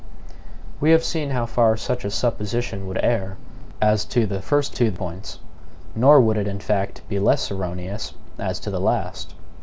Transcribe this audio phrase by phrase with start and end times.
[0.79, 3.37] We have seen how far such a supposition would err,
[3.79, 5.37] as to the two first points.
[5.95, 9.35] Nor would it, in fact, be less erroneous as to the last.